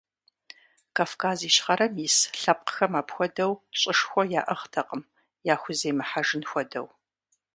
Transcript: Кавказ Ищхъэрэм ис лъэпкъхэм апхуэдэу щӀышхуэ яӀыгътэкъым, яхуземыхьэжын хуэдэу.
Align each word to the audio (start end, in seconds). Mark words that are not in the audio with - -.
Кавказ 0.95 1.39
Ищхъэрэм 1.49 1.93
ис 2.07 2.15
лъэпкъхэм 2.41 2.93
апхуэдэу 2.99 3.51
щӀышхуэ 3.79 4.23
яӀыгътэкъым, 4.39 5.01
яхуземыхьэжын 5.53 6.43
хуэдэу. 6.49 6.87